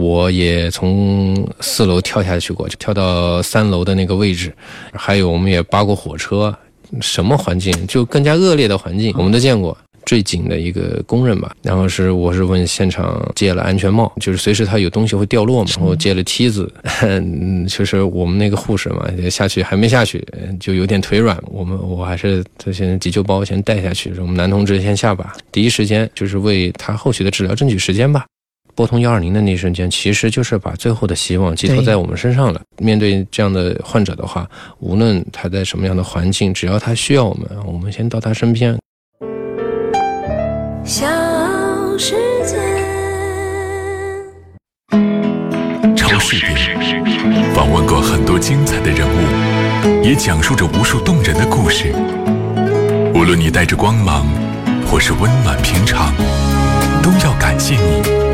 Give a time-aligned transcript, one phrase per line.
[0.00, 4.52] 我也从四楼跳下去过，就跳到三楼的那个位置。
[4.92, 6.56] 还有，我们也扒过火车，
[7.00, 9.76] 什么环境就更加恶劣的环境，我们都见过。
[10.06, 16.72] 最紧的一个工人吧，然后是我是问现场借了安全帽，就是随时他有东西会掉落嘛，然后借了梯子，
[17.68, 20.26] 就是我们那个护士嘛下去还没下去
[20.58, 28.24] 就有点腿软，我们我还是他先急救包先带下去，我们男同志先下吧，第一时间就是为他后续的治疗争取时间吧。
[28.80, 32.62] 拨通幺二零的那一瞬间，其实就是把最后的希望寄托在我们身上了。
[32.78, 34.48] 面对这样的患者的话，
[34.78, 38.74] 无论他在什么样的环境，只要他需要我们，我们先到他身边。
[40.82, 41.06] 小
[41.98, 42.56] 世界，
[45.94, 47.04] 超市点
[47.52, 51.92] 访问过很多精彩的人物，也讲述着无数动人的故事。
[53.14, 54.26] 无论你带着光芒，
[54.86, 56.14] 或是温暖平常，
[57.02, 58.29] 都要感谢你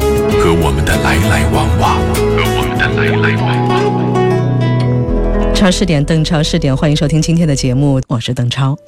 [0.47, 5.53] 和我们的来来往往，和我们的来来往往。
[5.53, 8.79] 超市点邓超市点，欢迎收听今天的节目，我是邓超。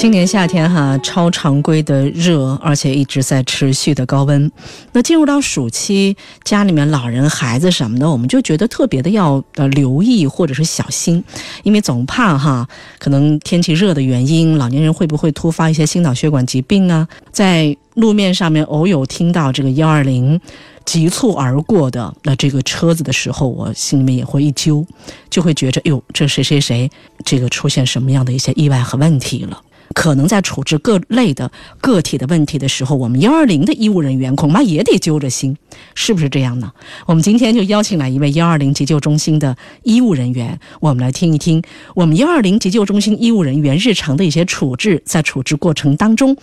[0.00, 4.50] 今年夏天哈，超常规的热，而且一直在持续的高温。
[4.92, 11.22] 那进入到暑期，家里面老人、孩子什么的，我们就觉得特别的要呃留意或者是小心，
[11.64, 12.66] 因为总怕哈，
[12.98, 17.06] 可能天气热的原因，老年人会不会突发一些心脑血管疾病啊？
[17.30, 20.40] 在路面上面偶有听到这个幺二零
[20.86, 24.82] 急促而过的那这个车子的时候，我心里面也会一揪，
[25.28, 26.90] 就会觉着哟，这谁谁谁
[27.22, 29.60] 这个出现什么样的一些意外和问题了。
[29.94, 35.56] 可能在处置各类的个体的问题的时候，我们幺二零的医务人员恐怕也得揪着心，
[35.94, 36.72] 是不是这样呢？
[37.06, 41.60] 我们今天就邀请来一位幺二零急救中心的医务人员，我们来听一听
[41.94, 46.36] 我们幺二零急救中心医务人员日常的一些处置，在处置过程当中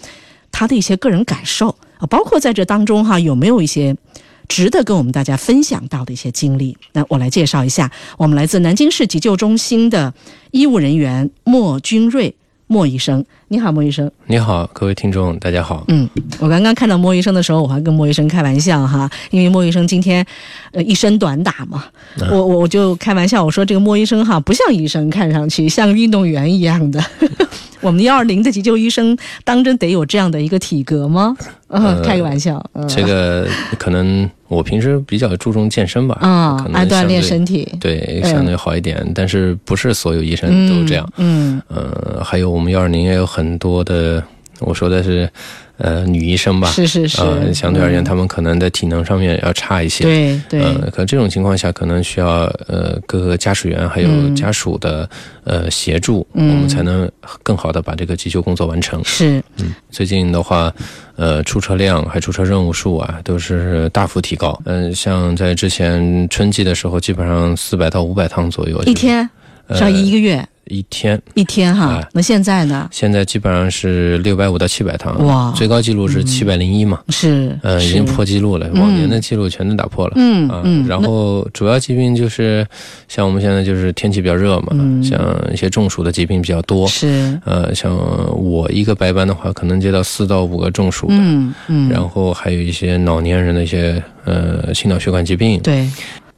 [0.52, 3.96] 他的一些个人感受啊，包括在这当中哈有没有一些
[4.50, 6.78] 值得跟我们大家分享到的一些经历？
[6.92, 10.14] 那我来介绍一下，我们来自南京市急救中心的
[10.52, 12.36] 医务人员莫军瑞。
[12.70, 14.12] 莫医生，你好，莫医生。
[14.26, 15.86] 你好，各位听众，大家好。
[15.88, 16.08] 嗯，
[16.38, 20.26] 我刚刚看到莫医生的时候，我还跟莫医生开玩笑哈，因为莫医生今天
[20.74, 21.86] 呃一身短打嘛，
[22.30, 27.02] 我我我就开玩笑，我说这个莫医生哈不像医生，看上去像运动员一样的。
[27.80, 31.38] 我们幺二零的急救医生当真得有这样的一个体格吗？
[31.70, 32.64] 嗯，开个玩笑。
[32.88, 33.48] 这个
[33.78, 39.06] 可能我平时比较注重健身吧，啊，爱锻炼身体，对，相对好一点。
[39.14, 41.08] 但是不是所有医生都这样？
[41.18, 44.24] 嗯，呃，还有我们幺二零也有很多的，
[44.60, 45.30] 我说的是。
[45.78, 55.08] 呃，女医生吧，是是是，呃，相对而言，他们可能在体能上面要差一些，对对，呃，可这种情况下，可能需要呃各个驾驶员还有家属的
[55.44, 57.10] 呃协助，我们才能
[57.44, 59.00] 更好的把这个急救工作完成。
[59.04, 60.74] 是，嗯，最近的话，
[61.16, 64.60] 呃，出车量还出车任务数啊，都是大幅提高。
[64.66, 69.30] 嗯，像在之前春季的时候，基本上四百到五百趟左右，一天，
[69.76, 70.44] 上一个月。
[70.70, 71.22] 一天。
[71.34, 72.88] 一天哈，那现在呢？
[72.92, 80.88] 现在基本上是六百五到七百趟，哇，最高记录是七百零一嘛，是，呃，已经破记录了，往年的记录全都打破了，嗯嗯。
[80.88, 82.66] 然后主要疾病就是
[83.08, 84.74] 像我们现在就是天气比较热嘛，
[85.04, 85.20] 像
[85.52, 87.96] 一些中暑的疾病比较多，是，呃，像
[88.36, 95.90] 我一个白班的话，可能接到四到五个中暑的，嗯嗯，然后还有一些老年人的一些呃心脑血管疾病，对。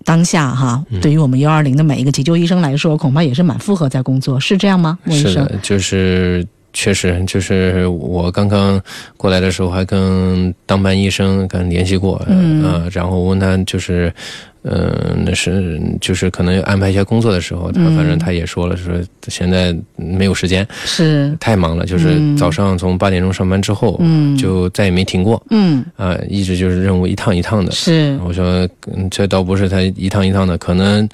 [0.03, 4.97] 当下哈，对于我们幺二零的每一个急救医生来说，恐怕也是蛮负荷在工作，是这样吗？
[5.09, 6.45] 是的，就是
[6.79, 8.81] 确实，就是我刚刚
[9.17, 14.11] 过来的时候，还跟当班医生跟联系过，嗯，然后问他就是。
[14.63, 18.93] 嗯，那是就是可能安排一下工作的时候，他反正他也说了，说
[19.29, 21.85] 现在没有时间，是太忙了。
[21.85, 27.71] 就是早上从八点钟上班之后，嗯，就再也没停过，嗯啊，一直就是任务一趟一趟的。
[27.71, 28.67] 是我说，
[29.09, 31.07] 这倒不是他一趟一趟的，可能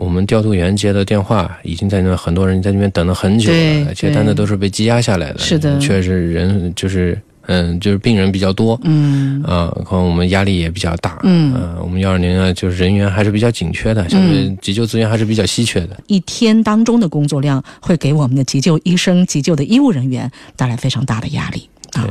[0.00, 5.38] 我们调度员接的电话已经在那很多人在那边等了很久了，接单的都是被积压下来的。
[5.38, 7.20] 是的，确实人就是。
[7.46, 15.98] 嗯，就是病人比较多，嗯，啊，可能我们压力也比较大，嗯，我们幺二零啊，就是人员还是比较紧缺的，相对急救资源还是比较稀缺的。
[16.06, 22.06] 一天当中的工作量会给我们的急救医生、急救的医务人员带来非常大的压力啊。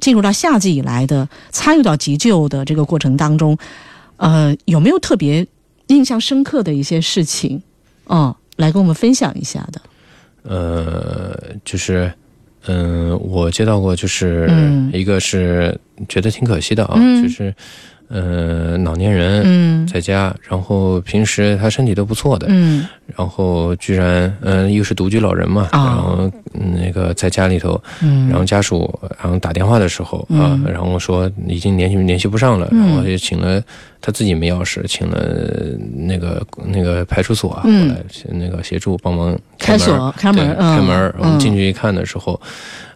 [0.00, 3.58] 进入到夏季以来的参与到急救的这个过程当中，
[4.16, 5.46] 呃，有没有特别
[5.94, 7.62] 印象深刻的一些事情？
[8.08, 9.80] 嗯，来跟我们分享一下的。
[10.42, 12.12] 呃，就是。
[12.66, 14.46] 嗯，我接到过，就是
[14.92, 15.74] 一个是
[16.10, 17.54] 觉得挺可惜的啊，就是
[18.10, 19.86] 呃，老年人嗯。
[19.86, 22.86] 在家，然后平时他身体都不错的，嗯。
[23.16, 32.86] 然后居然，嗯、又是独居老人嘛，哦然后嗯那个在家里头，嗯，然后家属然后打电话的时候啊，嗯然后说已经联系联系不上了，嗯。
[32.86, 33.62] 然后就请了
[34.00, 35.18] 他自己没钥匙，请了
[35.96, 41.14] 那个那个派出所过来那个协助帮忙开门锁开门开门。
[41.18, 42.40] 我们嗯进去一看的时候，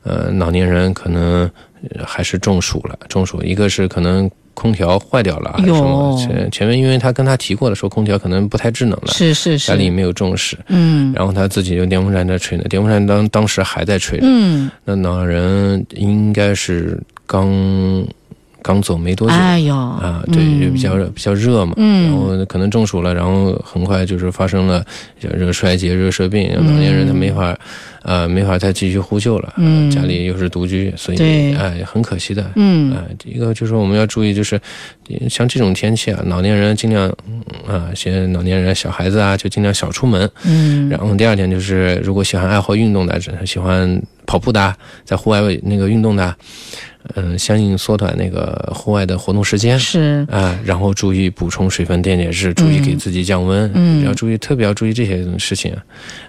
[0.02, 1.50] 呃，老年人可能
[1.90, 4.31] 呃还是中暑了，中暑一个是可能。
[4.54, 6.16] 空调坏掉了，还是什么？
[6.18, 11.12] 前前面因为他跟他提过的，说空调可能不太智能了，是是是，家里没有重视，嗯。
[11.14, 17.48] 然后他自己用电风扇在吹呢，电风扇当当时还在吹着，嗯，那老人应该是刚
[18.64, 20.61] 刚走没多久、哎呦啊，对，嗯。
[20.62, 22.05] 就比较比较热嘛，嗯。
[22.05, 24.82] 然后可能中暑了，然后很快就是发生了
[25.20, 26.66] 叫热衰竭、热射病，嗯。
[26.66, 27.55] 老年人他没法，
[28.05, 29.90] 呃，没法再继续呼救了，嗯。
[29.90, 32.52] 家里又是独居，所以哎，很可惜的。
[32.56, 32.90] 嗯。
[32.94, 34.58] 啊，第一个就是我们要注意，就是
[35.28, 40.26] 像这种天气啊，老年人尽量嗯啊，些老年人、小孩子啊，就尽量少出门。
[40.46, 44.75] 嗯，然后第二点就是，如果喜欢爱好运动的，喜欢跑步的，
[45.05, 46.35] 在户外那个运动的，
[47.15, 49.79] 嗯，相应缩短那个户外的活动时间。
[49.79, 55.75] 是啊，然后注意补充水分、电解质，注意给自己降温，嗯要注意，特别要注意这些事情。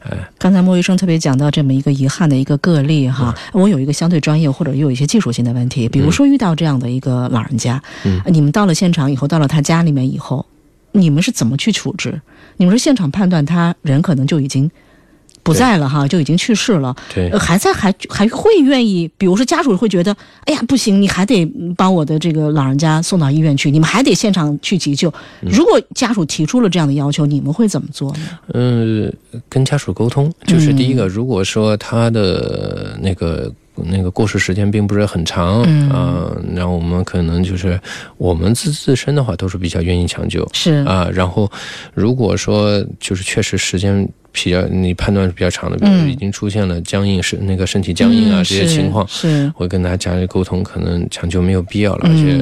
[0.04, 10.46] 哎，刚才莫医生特别讲到这么一个遗憾的一个个例哈，我有一个相对专业或者又有一些技术性的问题，比如说遇到这样的一个老人家，嗯你们到了现场以后，到了他家里面以后，
[10.92, 12.22] 你们是怎么去处置？
[12.58, 14.70] 你们是现场判断他人可能就已经
[15.46, 17.30] 不在了哈，就已经去世了，对。
[17.30, 20.12] 呃，还在还还会愿意，比如说家属会觉得，
[20.46, 21.46] 哎呀不行，你还得
[21.78, 25.08] 把我的这个老人家送到医院去，你们还得现场去急救。
[25.42, 25.52] 嗯。
[25.52, 28.40] 如果家属提出了这样的要求，你们会怎么做呢？
[28.56, 29.14] 嗯，
[29.48, 35.90] 跟家属沟通，就是第一个，如果说他的那个那个过世时间并不是很长，嗯。
[35.92, 37.80] 啊，然后我们可能就是
[38.18, 40.48] 我们自自身的话都是比较愿意抢救。
[40.54, 40.84] 是。
[40.88, 41.48] 啊，然后
[41.94, 46.12] 如果说就是确实时间比较你判断是比较长的，比如嗯。
[46.12, 49.08] 已经出现了僵硬是那个身体僵硬啊、嗯这些情况。
[49.08, 49.50] 是。
[49.56, 52.38] 会跟他家里沟通，可能抢救没有必要了，而且，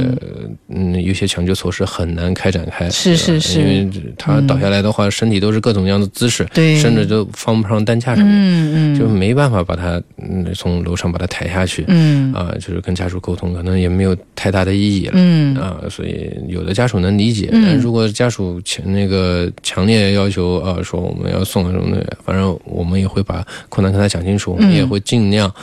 [0.69, 3.59] 嗯，有些抢救措施很难开展开，是是是。
[3.59, 6.77] 因为他倒下来的话，身体都是各种各样的姿势，对。
[6.79, 12.33] 甚至都放不上担架上面，嗯嗯，就没办法把他嗯从楼上把他抬下去，嗯。
[12.33, 15.13] 啊，就是跟家属沟通，可能也没有太大的意义了。
[15.15, 15.55] 嗯。
[15.55, 17.63] 啊，所以有的家属能理解，嗯。
[17.65, 24.73] 但如果家属强那个强烈要求啊，说我们要送什么的，反正我们也会把困难跟他讲清楚，我们嗯。
[24.73, 25.53] 也会尽量，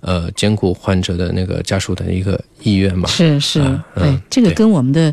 [0.00, 3.08] 呃，兼顾患者的那个家属的一个意愿嘛。
[3.08, 5.12] 是是啊，对嗯，这个跟我们的。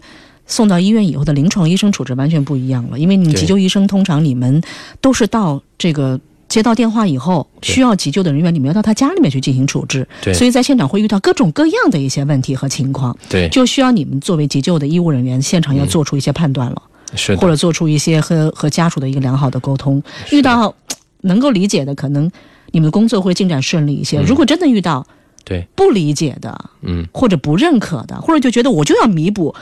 [0.49, 4.63] 送到医院以后的临床医生处置完全不一样了，因为你急救医生通常你们
[5.01, 6.17] 都是到这个
[6.47, 10.33] 接到电话以后，需要急救的人员，你们要到他家里面去进行处置，对。
[10.33, 16.81] 所以在现场会遇到各种各样的一些问题和情况，对，就需要你们作为急救的医务人员，现场要做出一些判断了，
[17.15, 20.01] 是，或者做出一些和和家属的一个良好的沟通。
[20.31, 20.73] 遇到
[21.21, 22.29] 能够理解的，可能
[22.71, 25.05] 你们的工作会进展顺利一些；如果真的遇到
[25.43, 29.55] 对，不理解的，嗯，或者不认可的，或者就觉得我就要弥补，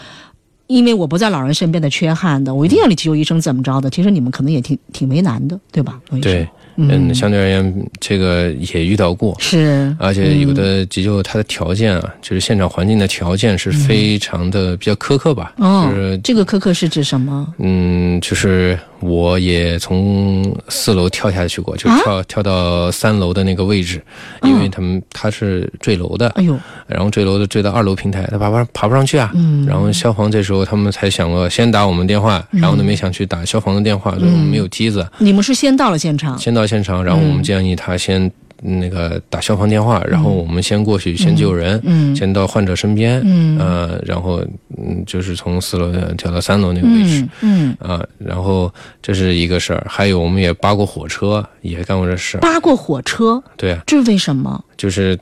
[0.68, 3.90] 因为我不在老人身边的缺憾的，我一定要你急救医生怎么着的？
[3.90, 6.00] 其实你们可能也挺挺为难的，对吧？
[6.22, 9.36] 对，嗯嗯，相对而言，这个也遇到过。
[9.40, 15.54] 是，而且有的急救它的条件啊，就是现场环境的条件是非常的比较苛刻吧。
[15.58, 17.54] 哦就是，这个苛刻是指什么？
[17.60, 22.00] 嗯，就是我也从四楼跳下去过，就啊？
[22.04, 24.04] 跳、跳到三楼的那个位置，
[24.42, 26.58] 因为他们他是坠楼的，哎呦，
[26.88, 29.32] 然后坠楼的坠到二楼平台，他爬不爬不上去啊。
[29.36, 38.32] 嗯，然后消防这时候他们才想了先打我们电话，然后呢没想去打消防的电话，所以我们没有梯子，你们是先到了现场，先到现场，然后我们建议他先
[38.62, 43.58] 那个打消防电话，然后我们先过去先救人，嗯先到患者身边，嗯。
[43.60, 44.42] 呃，然后
[44.78, 47.28] 嗯就是从四楼跳到三楼那个位置。
[47.42, 52.42] 嗯嗯，啊，然后这是一个事儿，还有我们也扒过火车，也干过这事儿。
[52.42, 54.64] 扒过火车，对啊，这是为什么？
[54.78, 55.18] 就是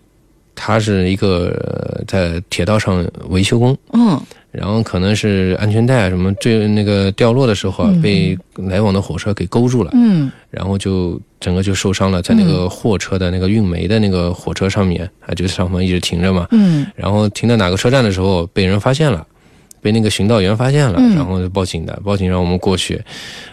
[0.56, 1.48] 他是一个
[1.98, 4.20] 呃在铁道上维修工，嗯
[4.54, 8.02] 然后可能是安全带啊什么坠那个掉落的时候啊，嗯。
[8.02, 10.32] 被来往的火车给勾住了，嗯。
[10.50, 16.86] 然后就整个就受伤了，在那个货车的那个运煤的那个火车上面啊，就上方一直停着嘛，嗯。
[16.96, 19.26] 然后停到哪个车站的时候被人发现了。
[19.84, 21.16] 被那个巡道员发现了，嗯。
[21.16, 23.00] 然后就报警的，报警让我们过去，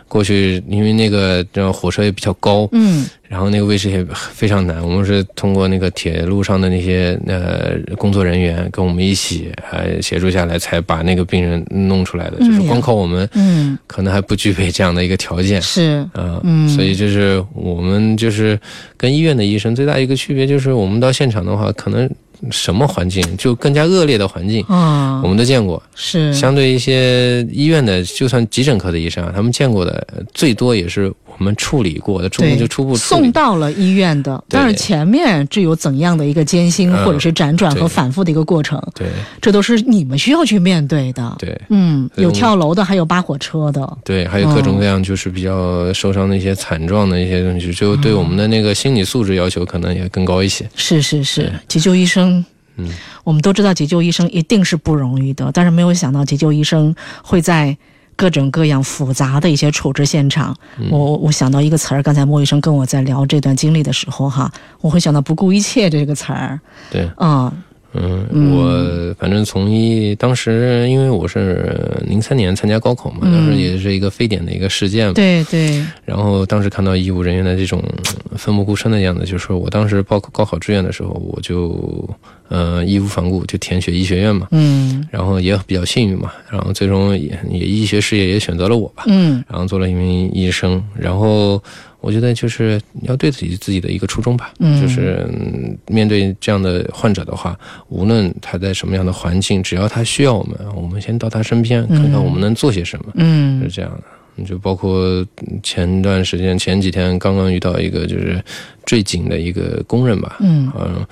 [0.08, 3.04] 过去，因为那个火车也比较高，嗯。
[3.28, 12.38] 然后那个位置也非常难，我们是通过那个铁路上的那些呃工作人员跟我们一起呃协助下来，才把那个病人弄出来的。
[12.38, 15.62] 就是光靠我们，嗯，可能还不具备这样的一个条件。
[15.62, 16.68] 是，啊、嗯。
[16.68, 18.58] 所以就是我们就是
[18.96, 22.10] 跟医院的医生最大一个区别就是，我们到现场的话，可能
[22.50, 25.82] 什么环境，就更加恶劣的环境，啊我，们都见过。
[25.94, 32.94] 是相对一些医院的，就算急诊科的医生啊，他们见过的呃最多也是我们处理过的，初步就初步。
[32.96, 39.08] 送到了医院的，但是前面这有怎样的一个艰辛嗯或者是辗转和反复的一个过程，对
[39.40, 41.36] 这都是你们需要去面对的。
[41.38, 43.98] 对嗯，有跳楼的，还有扒火车的。
[44.04, 50.68] 对，还有各种各样就是比较受伤的一些惨状的一些东西，就对我们的那个心理素质要求可能也更高一些。
[50.74, 52.44] 是是是，急救医生，
[52.76, 52.88] 嗯，
[53.24, 57.76] 我们都知道急救医生一定是不容易的，但是没有想到急救医生会在
[58.20, 60.54] 各种各样复杂的一些处置现场。
[60.78, 66.60] 嗯我我我想到一个词儿，刚才莫医生跟我在聊这段经历的时候哈，我会想到不顾一切这个词儿。
[66.90, 67.52] 对，啊、嗯，
[67.92, 71.74] 嗯我反正从一当时，因为我是
[72.06, 75.14] 零三年参加高考嘛，嗯当时也是一个非典的一个事件嘛。
[75.14, 77.82] 对对，然后当时看到医务人员的这种
[78.30, 82.08] 呃奋不顾身的样子，就是我当时报高考志愿的时候，我就
[82.48, 84.46] 呃义无反顾就填写医学院嘛。
[84.52, 89.04] 嗯然后也比较幸运嘛，然后最终也也医学事业也选择了我吧。
[89.06, 91.60] 嗯然后做了一名医生，然后
[92.00, 94.80] 我觉得就是要对自己自己的一个初衷吧，嗯。
[94.80, 103.60] 就是、嗯面对这样的患者的话，无论他在什么样的环境，只要他需要我们，我们先到他身边，嗯看看我们能做些什么，嗯。
[103.60, 104.44] 是嗯这样的。
[104.44, 105.26] 就包括
[105.62, 108.42] 前段时间前几天刚刚遇到一个就是
[108.86, 110.72] 坠井的一个工人吧，嗯。
[110.78, 111.06] 嗯，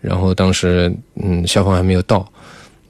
[0.00, 0.90] 然后当时
[1.22, 2.26] 嗯消防还没有到，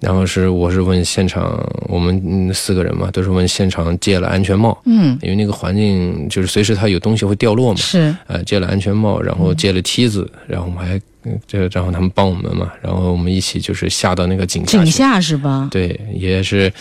[0.03, 8.15] 然后是我是问现场，我们嗯四个人嘛，都是问现场借了安全帽，嗯，因为那个环境就是随时它有东西会掉落嘛，是。
[8.27, 15.69] 呃，借了安全帽，然后借了梯子，然后我们还嗯这个然后他们帮我们嘛，然后我们一起就是下到那个井下，井下是吧？
[15.71, 16.73] 对，也是。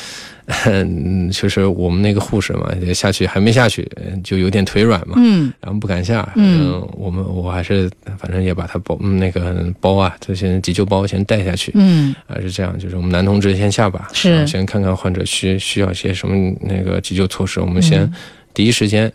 [0.65, 6.29] 嗯，就是我们那个护士嘛，也下去还没下去，嗯就有点腿软嘛，嗯然后不敢下。
[6.35, 11.71] 嗯我们我还是反正也把他包嗯那个包啊，这些急救包先带下去。
[11.75, 18.13] 嗯还，是这样，就是我们男同志先下吧，是先看看患者需需要些什么那个急救措施，我们先嗯
[18.53, 19.13] 第一时间，呃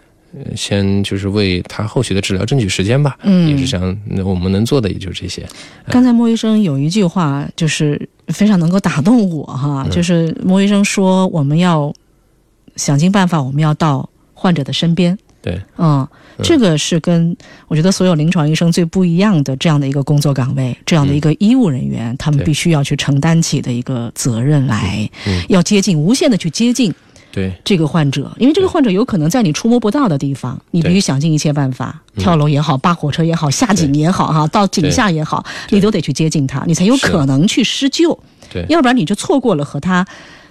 [0.54, 3.16] 先就是为他后续的治疗争取时间吧。
[3.22, 5.46] 嗯，也是这样，那我们能做的也就这些。
[5.88, 11.92] 刚才莫医生有一句话，就是非常能够打动我哈，嗯就是莫医生说我们要
[12.76, 15.16] 想尽办法，我们要到患者的身边。
[15.42, 16.04] 对，嗯，
[16.42, 17.36] 这个是跟
[17.68, 26.92] 我觉得所有临床医生最不一样的这样的一个工作岗位，这样的一个医务人员，他们必须要去承担起的一个责任来，嗯要接近无限的去接近
[27.36, 32.22] 对，这个患者，因为这个患者有可能在你触摸不到的地方，你必须想尽一切办法，嗯。
[32.22, 38.18] 跳楼也好，扒火车也好，下井也好，哈，到井下也好，你都得去接近他，你才有可能去施救，
[38.50, 40.02] 对，要不然你就错过了和他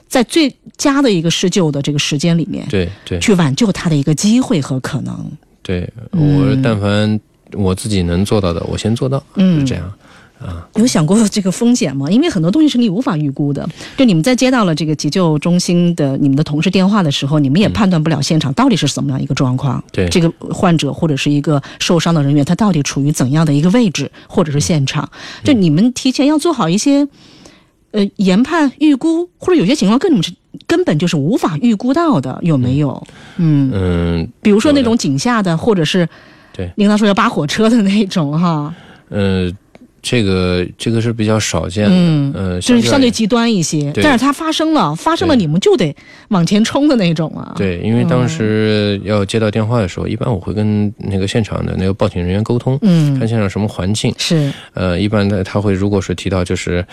[0.08, 5.32] 在最佳的一个施救的这个时间里面，对，对，去挽救他的一个机会和可能。
[5.64, 6.52] 对，嗯。
[6.52, 7.20] 我但凡
[7.54, 9.60] 我自己能做到的，我先做到，嗯。
[9.60, 9.92] 是这样。
[10.76, 12.10] 有想过这个风险吗？
[12.10, 13.68] 因为很多东西是你无法预估的。
[13.98, 19.84] 就你们在接到了这个急救中心的你们的同事电话的时候，你们也判断不了现场到底是怎么样一个状况。
[19.92, 25.10] 对这个患者或者是一个受伤的人员，他到底处于怎样的一个位置或者是现场？
[25.44, 27.08] 就你们提前要做好一些。
[27.92, 30.30] 呃，研判、预估，或者有些情况根本是
[30.68, 33.02] 根本就是无法预估到的，有没有？
[33.38, 36.06] 嗯，嗯比如说那种井下的，或者是
[36.52, 38.76] 对领导说要扒火车的那种哈，
[39.08, 39.50] 呃，
[40.08, 43.92] 这个这个是比较少见的，嗯呃，就是相对极端一些。
[43.96, 45.94] 但是它发生了，发生了你们就得
[46.28, 54.14] 往前冲的那种啊。，对，因为当时要接到电话的时候，一般我会跟那个现场的那个报警人员沟通，嗯看，现场什么环境。
[54.20, 56.86] 是，呃，一般的他会如果是提到就是，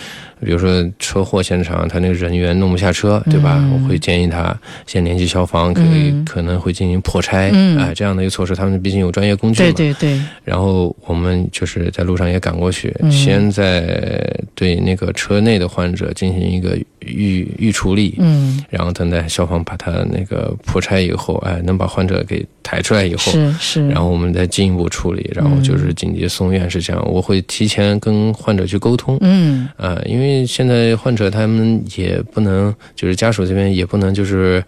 [0.45, 3.59] 比如说车祸现场，他那个人员弄不下车，对吧？
[3.61, 4.57] 嗯我会建议他
[4.87, 8.55] 先联系消防，可以、嗯可能会进行破拆，嗯哎、这样的一个措施。
[8.55, 9.73] 他们毕竟有专业工具嘛。
[9.77, 27.03] 对对对，然后我们就是在路上也赶过去，嗯先在对那个车内的患者进行一个预预处理，嗯，然后等待消防把他那个破拆以后，哎，能把患者给抬出来以后，是是，然后我们再进一步处理，然后就是紧急送院是这样。
[27.11, 29.69] 我会提前跟患者去沟通，嗯。
[29.77, 34.63] 啊、因为现在患者他们也不能，就是家属这边也不能就是，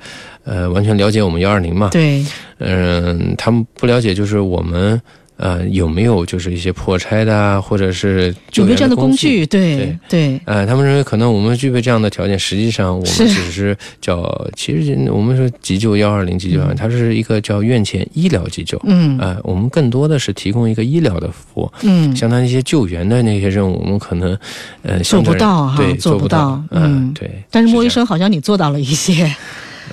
[0.44, 2.24] 呃，完全了解我们幺二零嘛，对，
[2.58, 5.00] 嗯，他们不了解就是我们
[5.36, 9.44] 呃有没有就是一些破拆的啊，或者是有没有这样的工工具？
[9.46, 9.98] 对对。
[10.08, 18.80] 对，呃，他们认为可能我们具备这样的条件，实际上我们只是叫，其实我们说急救幺二零急救啊，它是一个叫院前医疗急救。
[18.84, 19.18] 嗯。
[19.18, 24.38] 呃，我们更多的是提供一个医疗的服务，嗯，像他那些救援的那些任务，我们可能
[24.82, 26.62] 呃做不到哈对，做不不到。
[26.70, 27.08] 嗯。
[27.08, 27.30] 嗯，对。
[27.50, 29.34] 但是莫医生好像你做到了一些，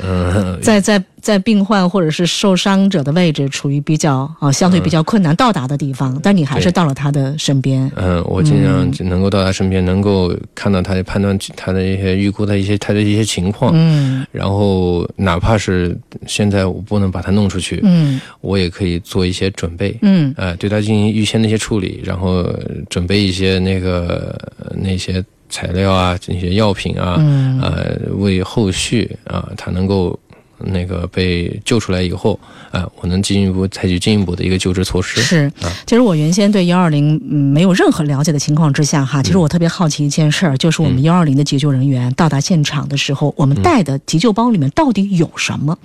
[0.04, 7.92] 嗯，在在在病患或者是受伤者的位置处于比较啊相对比较困难到达的地方，但你还是到了他的身边。
[7.96, 14.26] 嗯，我尽量能够到他身边，能够看到他的判断他的一些预估的一些他的一些情况，嗯。
[14.32, 18.20] 然后哪怕是现在我不能把他弄出去，嗯。
[18.42, 20.34] 我也可以做一些准备，嗯。
[20.38, 22.48] 呃，对他进行预先的一些处理，然后
[22.90, 27.60] 准备一些那个呃那些材料啊，这些药品啊，嗯。
[27.62, 30.18] 呃，为后续啊、他能够
[30.58, 32.40] 那个被救出来以后，
[32.72, 35.22] 啊、我能进一步采取进一步的一个救治措施。
[35.22, 35.52] 是。
[35.62, 45.78] 啊，其实我原先对幺二零没有任何了解的情况之下哈，其实我特别好奇一件事儿，就是我们幺二零的急救人员到达现场的时候，我们带的急救包里面到底有什么？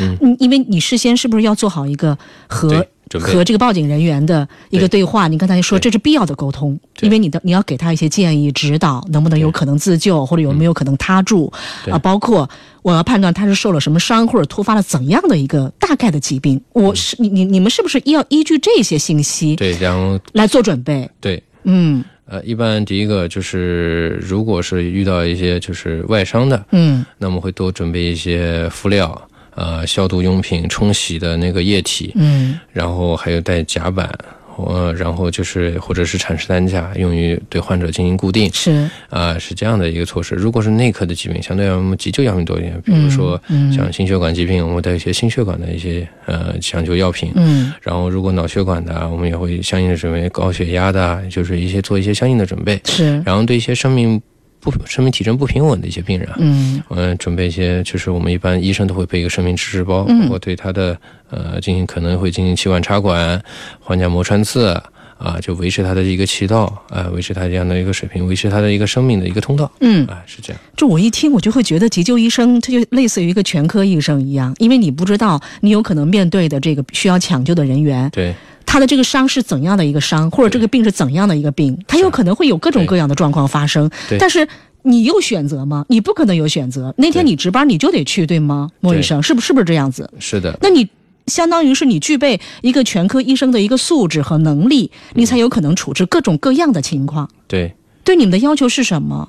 [0.00, 2.16] 嗯，因为你事先是不是要做好一个
[2.48, 2.86] 和
[3.20, 5.02] 和这个报警人员的一个对。
[5.02, 5.26] 话？
[5.26, 11.52] 你刚才说这是必要的沟通，因为你的你要给他一些建议指导，能不能有可能自救，或者有没有可能他住
[11.84, 11.92] 对。
[11.92, 11.98] 啊？
[11.98, 12.48] 包括
[12.82, 16.60] 我要判断他是受了什么伤，或者突发了怎样的一个大概的疾病。
[16.72, 21.10] 我是你你你们是不是要依据这些信息对，然后来做准备？
[21.20, 22.04] 对，嗯。
[22.26, 27.04] 呃，一般第一个就是，如果是遇到一些就是外伤的，嗯。
[27.18, 34.10] 那么会多准备一些敷料，呃，消毒用品、冲洗的那个液体，嗯然后还有带夹板，
[34.56, 40.34] 呃，然后就是或者是产湿担架，用于对患者进行固定，是啊、是这样的一个措施。
[40.34, 47.30] 如果是内科的疾病，相对我们急救药品多一点，比如说嗯像心血管疾病，我们带一些心血管的一些呃抢救药品。
[47.34, 52.80] 嗯然后，如果脑血管的啊，我们也会相应的准备高血压的啊，就是一些做一些相应的准备。
[52.84, 54.20] 是然后对一些生命
[54.62, 60.96] 不生命体征不平稳的一些病人嗯，我们，准备一些，就是我们一般医生都会备一个生命支持包，嗯包括对他的
[61.30, 63.42] 呃进行可能会进行气管插管、
[63.80, 64.80] 环甲膜穿刺
[65.18, 70.06] 啊，就维持他的一个气道啊，维持他这样的一个水平，维持他的一个生命的一个通道嗯。
[70.06, 70.62] 啊，是这样。
[70.76, 78.34] 就我一听，我就会觉得急救医生他就类似于一个全科医生一样，因为你不知道你有可能面对的这个需要抢救的人员，对
[78.72, 83.86] 他的这个伤是怎样的一个伤，或者这个病是怎样的一个病，他有可能会有各种各样的状况发生。
[84.08, 84.48] 对但是
[84.80, 85.84] 你有选择吗？
[85.90, 86.94] 你不可能有选择。
[86.96, 88.70] 那天你值班，你就得去，对吗？
[88.80, 90.10] 莫医生，是不是不是这样子？
[90.18, 90.88] 是的，那你
[91.26, 97.28] 相当于是你具备一个全科医生的一个素质和能力，你才有可能处置各种各样的情况。
[97.46, 99.28] 对对你们的要求是什么？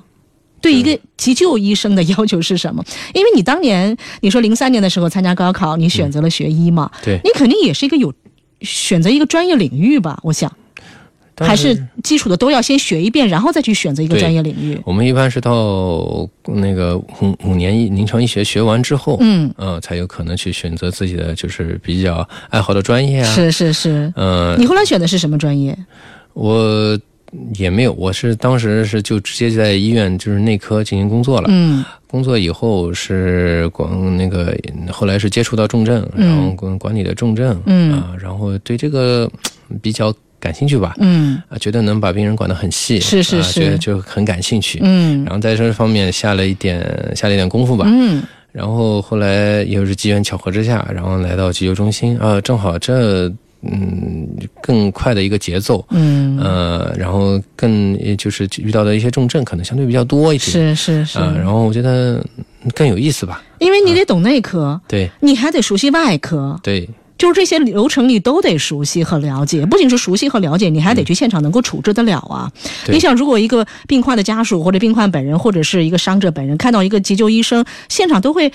[0.62, 2.82] 对一个急救医生的要求是什么？
[3.12, 8.10] 因为你当年你说零三年的时候参加高考，你选择了学医嘛，对，你肯定也是一个有
[8.62, 10.18] 选择一个专业领域吧？
[10.22, 10.50] 我想，
[11.34, 14.80] 但还是基础的都要先学一遍，然后再去选择一个专业领域。
[14.84, 23.34] 我们一般是到那个五五年医临床医学学完之后，嗯，呃，才有可能去选择自己的就是比较爱好的专业啊。
[23.34, 24.12] 是是是。
[24.16, 25.76] 嗯、你后来选的是什么专业？
[26.32, 26.98] 我
[27.56, 31.48] 也没有，我是当时是就直接在医院就是内科进行工作了。
[31.50, 31.84] 嗯。
[32.06, 34.56] 工作以后是管那个，
[34.92, 36.28] 后来是接触到重症，嗯。
[36.28, 37.92] 然后管管理的重症，嗯。
[37.94, 39.28] 啊，然后对这个
[39.68, 41.42] 嗯比较感兴趣吧，嗯。
[41.48, 43.60] 啊，觉得能把病人管得很细，啊、是是是。
[43.60, 44.78] 觉得就很感兴趣。
[44.82, 45.24] 嗯。
[45.24, 46.80] 然后在这方面下了一点
[47.16, 48.22] 下了一点功夫吧，嗯。
[48.52, 53.28] 然后后来又是机缘巧合之下，然后来到急救中心啊，正好这
[53.70, 54.28] 嗯
[54.62, 61.18] 更快的一个节奏，嗯，呃，然后更就是遇到的一些重症可能相对比较多一些，是是是。
[61.18, 62.24] 啊，然后我觉得
[62.74, 65.10] 更有意思吧，因为你得懂内科，对。
[65.20, 72.50] 你还得熟悉外科，对就是这些流程你都得熟悉和了解，不仅是熟悉和了解，你还得去现场能够处置得了啊。
[72.84, 78.52] 对你想，如果一个病患的家属或者病患本人或者是一个伤者本人看到一个急救医生，现场都会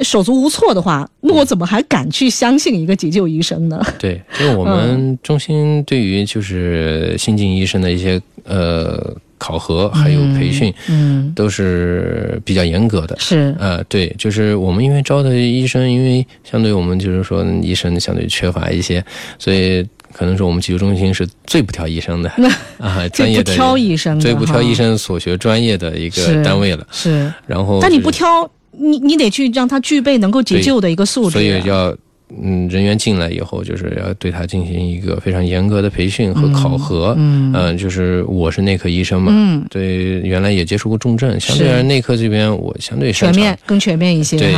[0.00, 3.82] 手足无措的话，那我怎么还敢去相信一个急救医生呢？
[3.98, 13.16] 对，就是我们中心对于就是新进医生的一些呃考核还有培训，嗯，都是比较严格的。
[13.18, 19.04] 是，呃，对，就是我们因为招的医生，因为相对我们就是说医生相对缺乏一些，
[19.40, 22.30] 所以可能说我们急救中心是最不挑医生的
[22.78, 26.86] 啊，专业的最不挑医生最不挑医生所学专业的一个单位了。
[26.92, 31.40] 是，然后，但你不，挑，你你得去让他具备能够急救的一个素质啊。
[31.40, 31.96] 所以要
[32.40, 37.14] 嗯人员进来以后，就是要对他进行一个非常严格的培训和考核。
[37.18, 44.52] 嗯嗯、就是我是内科医生嘛，嗯，对，原来也接触过重症，相对而言内科这边我相对全面更全面一些对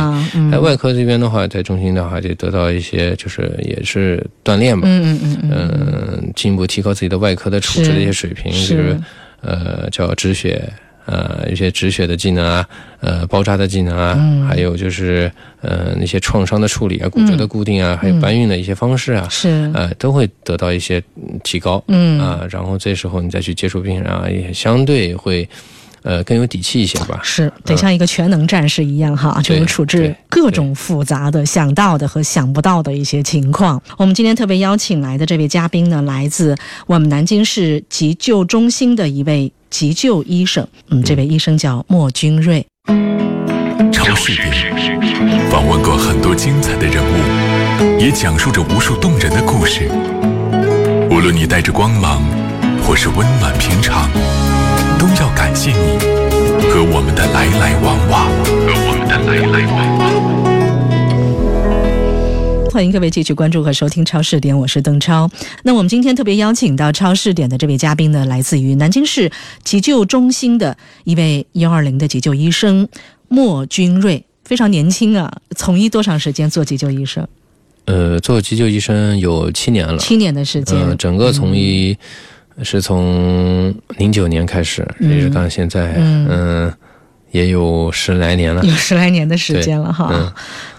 [0.51, 8.75] 在外科这边的话，在中心的话，就得到一些就是也是锻炼吧，嗯嗯嗯嗯，嗯，进一步提高自己的外科的处置的一些水平，是。
[8.75, 8.99] 就是
[9.41, 10.67] 呃叫止血，
[11.05, 12.65] 呃一些止血的技能啊，
[12.99, 21.83] 呃包扎的技能啊，嗯还有就是呃那些创伤的处理啊、骨折的固定啊，还有搬运的一些方式啊，是，呃都会得到一些嗯提高。
[21.87, 25.47] 嗯啊，然后这时候你再去接触病人啊，也相对会，
[26.01, 27.19] 呃更有底气一些吧。
[27.23, 33.81] 是得像一个全能战士一样哈，就能处置各种复杂的、想到的和想不到的一些情况。
[33.97, 36.55] 我们今天特别邀请来的这位嘉宾呢，来自
[36.87, 42.65] 我们南京市急救中心的一位急救医生，嗯，这位医生叫莫君瑞。
[43.91, 44.49] 超视点，
[45.51, 49.89] 访问过很多精彩的人物，也讲述着无数动人的故事。
[51.11, 52.23] 无论你带着光芒，
[52.87, 54.09] 或是温暖平常，
[54.97, 55.99] 都要感谢你
[56.71, 59.94] 和我们的来来往往，和我们的来来往往。
[62.75, 65.31] 欢迎各位继续关注和收听超视点，我是邓超。
[65.63, 69.31] 那我们今天特别邀请到超视点的这位嘉宾呢，来自于南京市
[69.63, 72.85] 急救中心的一位幺二零的急救医生
[73.29, 77.25] 莫君瑞，非常年轻啊，从医多长时间做急救医生？
[77.85, 80.77] 呃，做急救医生有七年了，七年的时间。
[80.77, 81.97] 呃，整个从医
[82.61, 86.73] 是从零九年开始，嗯一直到现在，嗯嗯、
[87.31, 88.61] 也有十来年了。
[88.65, 90.33] 有十来年的时间了哈，嗯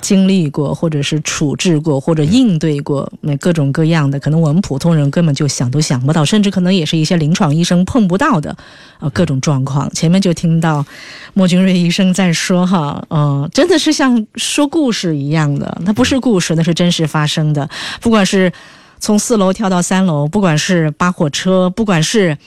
[0.06, 8.56] 经历过或者是处置过或者应对过那各种各样的，可能我们普通人根本就想都想不到，甚至可能也是一些临床医生碰不到的
[9.00, 9.90] 呃各种状况。
[9.90, 10.86] 前面就听到
[11.34, 17.68] 莫君瑞医生在说哈，呃，真的是像说故事一样的，那不是故事，那是真实发生的，
[18.00, 18.52] 不管是
[19.00, 22.38] 从四楼跳到三楼，不管是扒火车，不管是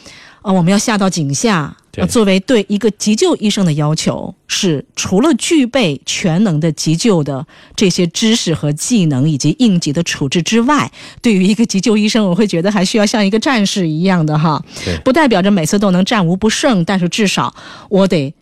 [0.41, 1.75] 呃我们要下到井下。
[2.07, 10.89] 作为对一个急救医生的要求是，除了具备全能的急救的这些知识和技能以及应急的处置之外，
[11.21, 17.53] 对于一个急救医生，我会觉得还需要像一个战士一样的哈对，不代表着每次都能战无不胜，但是至少
[17.89, 18.33] 我得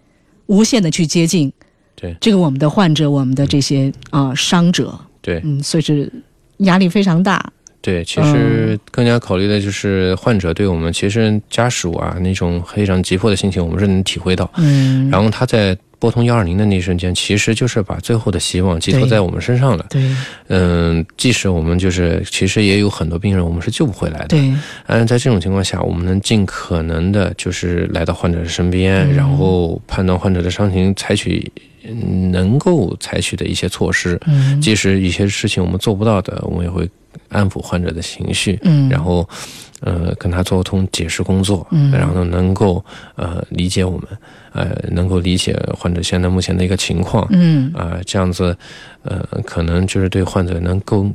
[0.46, 1.52] 无限的去接近
[1.96, 2.16] 对。
[2.22, 5.42] 这个我们的患者，我们的这些啊、呃伤者，对。
[5.44, 6.12] 嗯，所以是
[6.58, 7.44] 压力非常大，
[7.82, 14.50] 对，其嗯实更加考虑的就是患者对我们，其实家属啊那种非常急迫的心情，我们是能体会到。
[14.58, 19.86] 嗯，然后他在拨通幺二零的那一瞬间，其实就是把最后的希望寄托在我们身上了。
[19.90, 20.04] 对
[20.48, 24.54] 嗯，即使我们就是其实也有很多病人我们是救不回来的，对，
[24.86, 31.52] 但是在这种情况下，我们能尽可能的就是来到患者的身边，嗯然后判断患者的伤情，采取
[31.84, 34.20] 嗯能够采取的一些措施。
[34.28, 36.88] 嗯即使一些事情我们做不到的，我们也会
[37.30, 39.28] 安抚患者的情绪，嗯，然后
[39.82, 41.92] 呃跟他做通解释工作，嗯。
[41.92, 42.84] 然后能够
[43.16, 44.08] 呃理解我们，
[44.54, 47.72] 呃能够理解患者现在目前的一个情况，嗯。
[47.74, 48.56] 啊、这样子
[49.04, 51.10] 呃可能就是对患者能够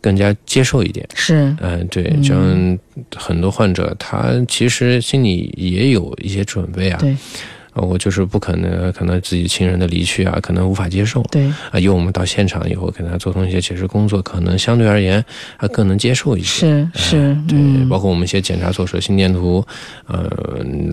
[0.00, 1.06] 更加接受一点。
[1.14, 1.54] 是。
[1.60, 2.78] 嗯、对嗯，这样
[3.16, 7.16] 很多患者他其实心里也有一些准备啊，对
[7.78, 15.24] 呃我就是不可能，可能自己亲人的离去啊，可能无法接受对啊，由我们到现场以后给他做通一些解释工作，可能相对而言
[15.56, 16.44] 啊更能接受一些。
[16.44, 19.64] 是是，对，嗯包括我们一些检查所说心电图，
[20.06, 20.28] 呃，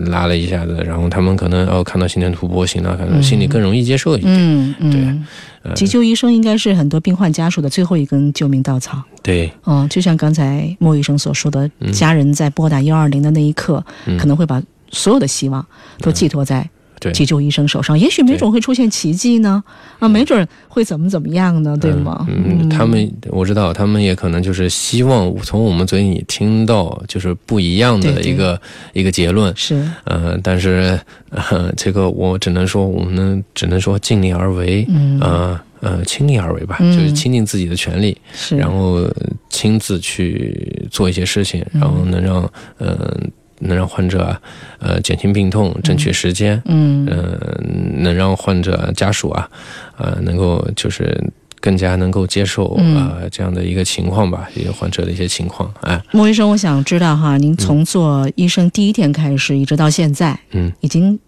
[0.06, 4.32] 拉了一下子，然后他们可能哦看到心电图波形了，可能心里更容易接受一点。
[4.32, 5.26] 嗯嗯，
[5.62, 9.02] 呃急救医生应该是很多病患家属的最后一根救命稻草。
[9.22, 15.66] 对，嗯，就像刚才莫医生所说的，嗯家人在拨打幺二零的那一刻，嗯可能会把所有的希望
[15.98, 16.68] 都寄托在对
[17.12, 17.98] 急救医生手上。
[17.98, 19.62] 也许没准会出现奇迹呢，
[19.98, 22.26] 啊，没准会怎么怎么样呢，对吗？
[22.28, 28.32] 嗯，他们我知道，他们也可能就是希望从我们嘴里听到就是不一样的对对。
[28.32, 28.60] 一个
[28.92, 29.54] 一个结论。
[29.56, 29.82] 是。
[30.04, 30.98] 呃，但是
[31.30, 35.18] 呃，这个我只能说，我们只能说尽力而为，嗯。
[35.20, 36.90] 呃呃，亲力而为吧，嗯。
[36.96, 39.04] 就是倾尽自己的全力，是，然后
[39.50, 43.14] 亲自去做一些事情，然后能让呃
[43.60, 44.40] 能让患者啊
[44.78, 47.06] 呃减轻病痛，争取时间，嗯。
[47.06, 47.60] 呃，
[47.98, 49.48] 能让患者家属啊，
[49.96, 51.18] 呃，能够就是
[51.60, 52.96] 更加能够接受嗯。
[52.96, 61.18] 呃这样的一个情况吧，一个患者的一些情况，哎，莫医生，我想知道哈，您从做医生第一天开始，一直到现在，嗯，已经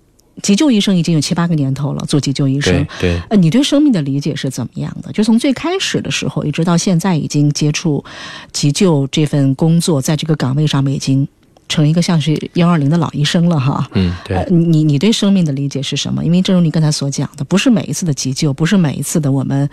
[0.43, 2.73] 急救医生已经有七八个年头了，做急救医生。
[3.01, 3.11] 对。
[3.15, 5.11] 对，呃，你对生命的理解是怎么样的？
[5.13, 8.05] 就从最开始的时候，一直到现在，已经接触
[8.53, 11.27] 急救这份工作，在这个岗位上面已经
[11.69, 13.89] 成一个像是幺二零的老医生了哈。
[13.95, 16.25] 嗯对呃，，你你对生命的理解是什么？
[16.25, 19.69] 因为正如你刚才所讲的，不是每一次的急救，不是每一次的我们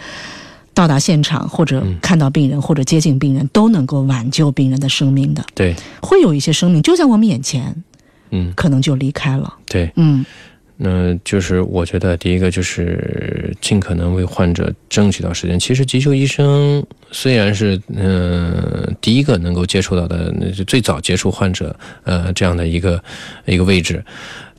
[0.73, 7.75] 到达现场或者嗯看到病人或者接近病人都能够挽救病人的生命的，对，会有一些生命就在我们眼前，
[8.31, 9.53] 嗯可能就离开了。
[9.65, 10.25] 对，嗯
[10.77, 15.57] 那就是我觉得第一个就是尽可能为患者争取到时间。
[15.57, 23.01] 其实急救医生虽然是嗯、呃第一个能够接触到的，那是最早接触患者呃这样的一个
[23.45, 24.03] 一个位置，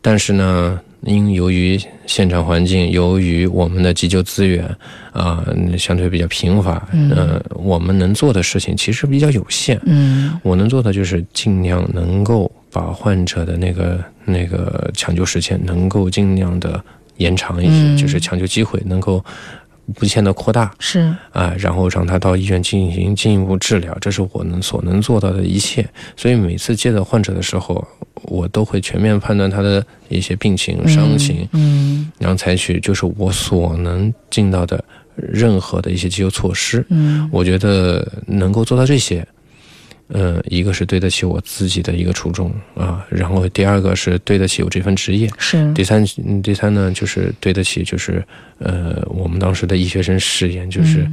[0.00, 4.64] 但是呢，因由于现场环境，由于我们的急救资源
[5.12, 5.44] 啊、
[5.76, 7.10] 相对比较贫乏，嗯。
[7.10, 9.80] 呃，我们能做的事情其实比较有限。
[9.84, 10.38] 嗯。
[10.42, 16.82] 我能做的就是尽量能够把患者的那个那个抢救时间能够尽量的
[17.16, 17.96] 延长一些，嗯。
[17.96, 19.24] 就是抢救机会能够
[19.86, 25.88] 无限的扩大是，啊、然后让他到医院进行进一步治疗，这是我能所能做到的一切。
[26.16, 27.86] 所以每次接到患者的时候，
[28.24, 34.82] 我都会全面判断他的一些病情、伤情，嗯然后采取就是我所能尽到的
[35.14, 36.84] 任何的一些急救措施。
[36.90, 39.26] 嗯我觉得能够做到这些，
[40.08, 48.24] 呃，一个是对得起我自己的一个初衷啊，然后第二个是对得起我这份职业，是，第三，嗯第三呢就是对得起就是
[48.58, 51.10] 呃我们当时的医学生誓言，就是、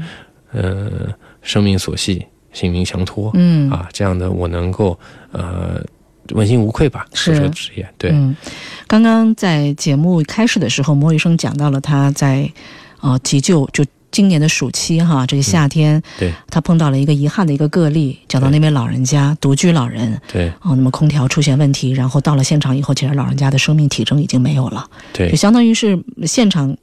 [0.52, 3.70] 呃生命所系，性命相托、嗯。
[3.72, 4.98] 啊，这样的我能够
[5.32, 5.84] 呃
[6.30, 7.34] 问心无愧吧，是。
[7.34, 8.36] 这个职业，对，嗯，
[8.86, 12.48] 刚刚在节目开始的时候，莫医生讲到了他在
[13.02, 13.84] 呃急救就。
[14.14, 16.32] 今年的暑期哈，这个夏天，对。
[16.50, 20.48] 他碰到了一个遗憾的一个个例，讲到那位老人家独居老人，对。
[20.62, 25.30] 哦，那么空调出现问题，然后到了现场以后，其实老人家的生命体征已经没有了，对。
[25.32, 26.78] 就相当于是现场，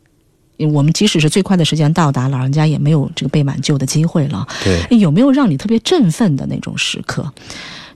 [0.72, 4.44] 我们即使是最快的时间到达，老人家也没有这个被挽救的机会了。
[4.64, 4.80] 对。
[4.90, 7.32] 哎有没有让你特别振奋的那种时刻？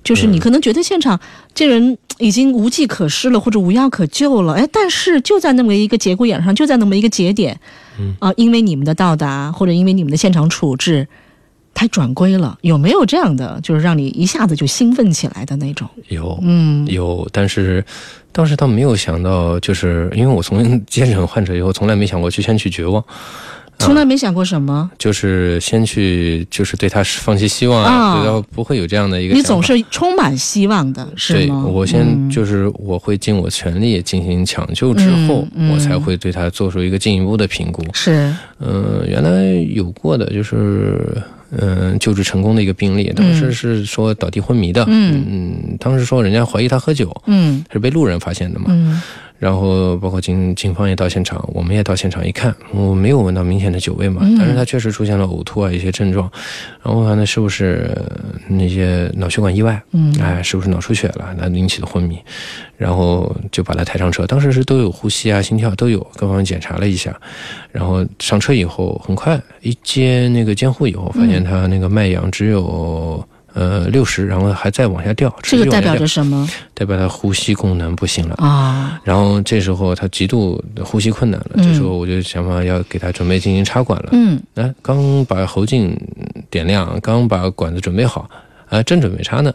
[0.04, 1.18] 就是你可能觉得现场
[1.54, 7.58] 这人已经无计可施了，或者无药可救了，哎，但是就在那么一个节骨眼上，就在那么一个节点，
[7.98, 11.06] 嗯啊，因为你们的到达，或者因为你们的现场处置，
[11.72, 15.88] 他转归了，有没有这样的，就是让你一下子就兴奋起来的那种？
[16.08, 17.84] 有嗯有，但是
[18.32, 23.02] 当时倒没有想到，就是因为我从接诊患者以后，从来没想过去先去绝望。
[23.78, 29.42] 从来没想过什么，就是先去，就是对他放弃希望啊啊，对他不会有这样的一个你。
[29.42, 31.64] 总是充满希望的，是对吗？
[31.66, 32.30] 我先嗯。
[32.30, 37.84] 就是我会尽我全力进行抢救之后，我才会对他做出一个进一步的评估。
[37.92, 38.32] 是。
[38.60, 39.42] 嗯、原来
[39.74, 41.22] 有过的就是
[41.56, 45.24] 嗯、救治成功的一个病例，当时是说倒地昏迷的，嗯。
[45.28, 47.64] 嗯，当时说人家怀疑他喝酒，嗯。
[47.72, 49.00] 是被路人发现的嘛，嗯
[49.38, 56.30] 然后包括警警方也到现场，我们也到现场一看，我没有闻到明显的酒味嘛，嗯但是他确实出现了呕吐啊一些症状，
[56.82, 62.18] 然后我看那是不是呃那些脑血管意外，嗯哎，是不是脑出血了，那引起的昏迷，
[62.78, 67.14] 然后就把他抬上车，当时是都有呼吸啊、心跳都有，各方面检查了一下，
[67.70, 73.22] 然后上车以后，很快一接那个监护以后，发现他那个脉氧只有。
[73.54, 78.34] 呃，六十，然后还在往下掉，这个代表着什么代表他呼吸功能不行了。
[78.34, 79.00] 啊？
[79.04, 84.08] 然后这时候他极度的呼吸困难了，嗯这时候我就想法要给他准备进行插管了。
[84.10, 85.96] 嗯那、刚把喉镜
[86.50, 88.28] 点亮，刚把管子准备好，
[88.68, 89.54] 啊、正准备插呢，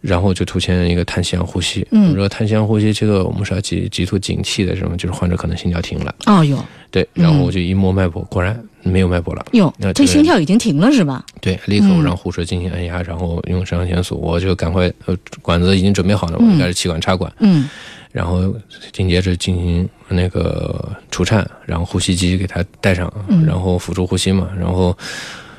[0.00, 1.84] 然后就出现一个叹息样呼吸。
[1.90, 6.14] 嗯我们说叹息样呼吸，这个我们是要极极度警惕的，什么就是患者可能心跳停了。
[6.26, 9.44] 哦哟对，然后我就一摸脉搏，果然没有脉搏了。
[9.52, 11.24] 哟那，这心跳已经停了是吧？
[11.40, 17.32] 对，立刻我嗯让护士进行按压，然后用肾上腺素，我就赶快呃管子已经准备好了，我开始气管插管。
[17.40, 17.68] 嗯
[18.12, 18.54] 然后
[18.92, 24.96] 紧接着进行那个除颤，然后呼吸机给他带上，嗯然后辅助呼吸嘛，然后，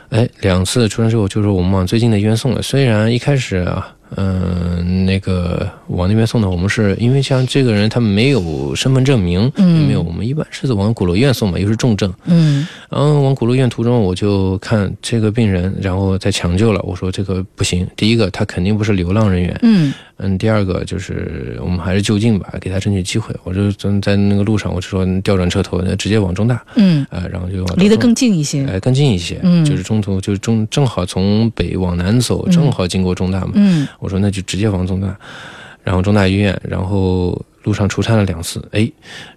[0.10, 2.62] 哎，两次出诊之后，就是我们往最近的医院送了。
[2.62, 9.88] 虽然一开始啊，嗯、那个往那边送的，我们是因为像这个人他没有身份证明，嗯。
[9.88, 12.68] 没有，我们一般是往鼓楼医院送嘛，又是重症，嗯。
[12.90, 19.94] 然后往鼓楼医院途中，我就看这个病人，然后在抢救了，我说这个不行，第一个他肯定不是流浪人员，嗯。
[20.18, 23.36] 嗯，第二个就是我们还是就近吧，给他争取机会。
[23.44, 28.66] 我就在在那个路上，我就说调转车头，那直接往中大，嗯，呃，然后就往离得更近一些。
[28.66, 29.66] 哎更近一些，嗯。
[29.66, 33.52] 就是中途就是中正好从北往南走，正好经过中大嘛。
[33.56, 35.18] 嗯我说那就直接往中大，
[35.84, 38.88] 然后中大医院，然后路上出差了两次，哎，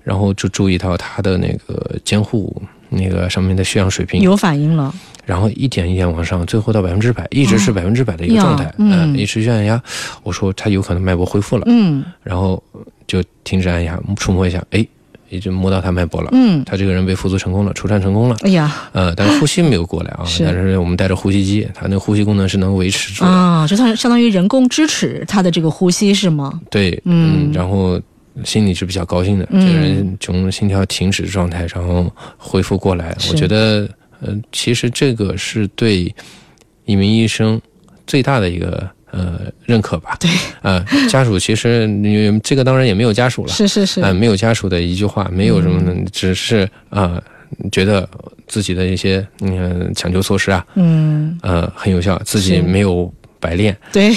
[0.05, 2.55] 然后就注意到他的那个监护
[2.91, 4.95] 那个上面的血氧水平有反应了。
[5.25, 9.83] 然后一点一点往上，最后到百分之百，一直是哦百分之百的一个状态，嗯一持续按压。
[10.23, 12.63] 我说他有可能脉搏恢复了，嗯然后
[13.07, 14.87] 就停止按压，触摸一下，哎，
[15.31, 16.29] 已经摸到他脉搏了。
[16.33, 18.37] 嗯，他这个人被复苏成功了，除颤成功了。
[18.43, 23.31] 哎呀呃，但是呼吸没有过来啊， 是但是我们带着呼吸机，他那个呼吸功能是能维持住的。
[23.31, 26.61] 啊，就相相当于人工支持他的这个呼吸是吗？
[26.71, 28.01] 对，嗯嗯，然后
[28.45, 33.89] 心里是比较高兴的，嗯这个人从心跳停止状态，然后恢复过来，我觉得，
[34.21, 36.15] 呃，其实这个是对
[36.85, 37.61] 一名医生
[38.07, 40.17] 最大的一个呃认可吧。
[40.21, 40.31] 对，
[40.63, 44.01] 呃、家属其实你这个当然也没有家属了，是是是。
[44.01, 47.21] 啊、，没有家属的一句话，没有什么的，只是啊、
[47.73, 48.09] 觉得
[48.47, 54.13] 自己的一些嗯抢救措施啊，嗯，呃很有效，自己没有白练，对，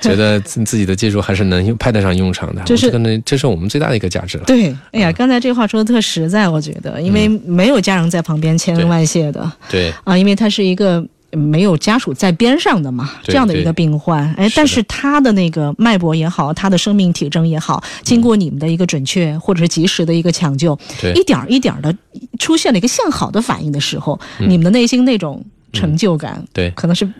[0.00, 2.62] 觉得自自己的技术还是能用派得上用场的。
[2.66, 4.44] 这是我这个呢，这是我们最大的一个价值了。
[4.44, 9.50] 对，哎呀，刚才这话说的特实在，我觉得，因为没有家人在旁边千恩万谢的。
[9.70, 9.90] 对。
[10.04, 21.12] 啊，因为他是一个没有家属在边上的嘛，这样的一个病患，哎，但是他的那个脉搏也好，他的生命体征也好，经过你们的一个准确或者是及时的一个抢救，对。
[21.14, 21.94] 一点儿一点的
[22.38, 24.50] 出现了一个向好的反应的时候，嗯。
[24.50, 25.42] 你们的内心那种
[25.72, 26.70] 成就感，对。
[26.72, 27.10] 可能是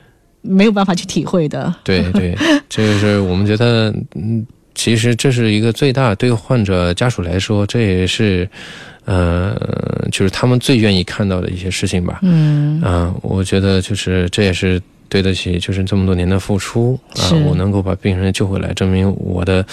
[0.42, 1.74] 没有办法去体会的。
[1.82, 2.36] 对对，
[2.68, 8.48] 这个是我们觉得，嗯，其实这是一个最大对患者家属来说，这也是，
[9.04, 9.54] 呃，
[10.10, 12.20] 就是他们最愿意看到的一些事情吧。
[12.22, 19.64] 嗯啊、我觉得就是这也是对得起就是这么多年的付出啊、是我能够把病人救回来，证明我的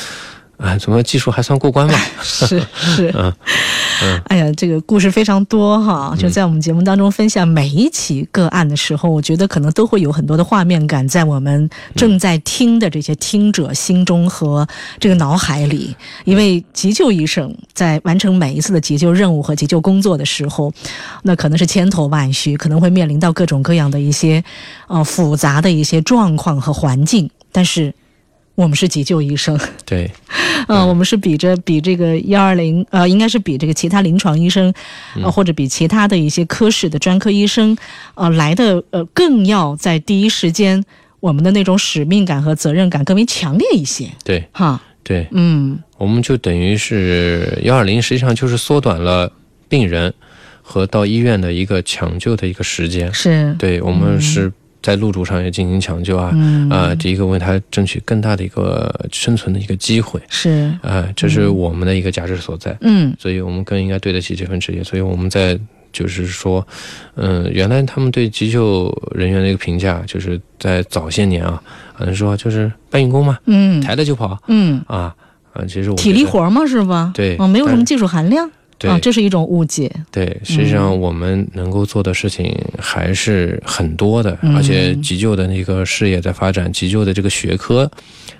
[0.60, 1.98] 啊、怎么技术还算过关吧？
[2.22, 3.34] 是是， 嗯
[4.04, 14.68] 嗯哎呀，这个故事非常多哈，就在我们节目当中分享每一起个案的时候，我觉得可能都会有很多的画面感在我们正在听的这些听者心中和
[15.00, 15.96] 这个脑海里。
[16.26, 20.72] 因为急救医生在完成每一次的急救任务和急救工作的时候，
[21.24, 24.44] 那可能是千头万绪，可能会面临到各种各样的一些
[24.88, 27.94] 呃复杂的一些状况和环境，但是
[28.60, 29.58] 我们是急救医生。
[29.86, 30.12] 对，
[30.68, 34.74] 嗯， 我们是比着比这个幺二零，呃，应该是比这个其他临床医生，
[35.24, 37.78] 呃，或者比其他的一些科室的专科医生，
[38.16, 40.84] 呃，来的呃更要在第一时间，
[41.22, 44.44] 我们的那种使命感和责任感更为强烈一些，对。
[44.52, 49.32] 哈，对，嗯，我们就等于是幺二零，实际上就是缩短了
[49.70, 50.14] 病人
[50.62, 53.14] 和到医院的一个抢救的一个时间。
[53.14, 63.16] 是，对我们是在路途上也进行抢救啊，嗯，啊、第一个为他争取更大的一个生存的一个机会，是，啊、这是我们的一个价值所在，嗯。
[63.20, 64.84] 所以我们更应该对得起这份职业。
[64.84, 65.60] 所以我们在
[65.92, 66.66] 就是说，
[67.16, 71.62] 嗯、原来他们对急救人员的一个评价，就是在早些年啊，
[71.98, 73.82] 可能说就是搬运工嘛，嗯。
[73.82, 75.14] 抬了就跑嗯，啊
[75.52, 77.12] 啊，其实我体力活嘛是吧？
[77.14, 78.90] 对嗯，没有什么技术含量对。
[78.90, 87.92] 啊，这是一种误解，对，实际上我们能够做的事情还是很多的，嗯而且急救的那个事业在发展，急救的这个学科，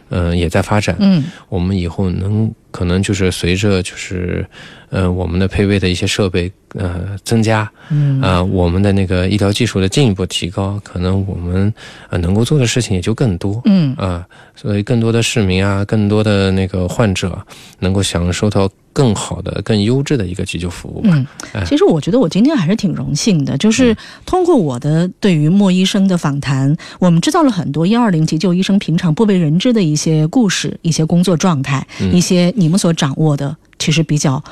[0.10, 0.96] 嗯、也在发展。
[1.00, 1.24] 嗯。
[1.50, 4.48] 我们以后能可能就是随着就是，
[4.90, 8.20] 呃，我们的配备的一些设备呃增加，嗯。
[8.22, 11.74] 啊、我们的那个医疗技术的进一步提高，可能我们
[12.10, 13.62] 呃能够做的事情也就更多。
[13.66, 13.96] 嗯。
[13.96, 14.26] 啊，
[14.56, 17.40] 所以更多的市民啊，更多的那个患者
[17.80, 21.10] 能够享受到更好的、更优质的一个急救服务吧。
[21.14, 21.28] 嗯。
[21.54, 32.12] 哎，其实我觉得我今天还是挺荣幸的，就是通过我的对于莫医生的访谈，我们知道了很多幺二零急救医生平常不为人知的一些故事、一些工作状态、嗯。
[32.12, 34.44] 一些你们所掌握的其实比较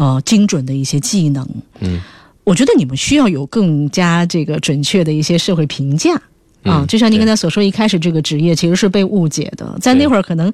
[0.00, 1.46] 呃精准的一些技能。
[1.80, 2.00] 嗯
[2.42, 6.10] 我觉得你们需要有更加这个准确的一些社会评价。
[6.62, 10.52] 啊，就像您刚才所说，一开始这个职业其实是被误解的，在那会儿可能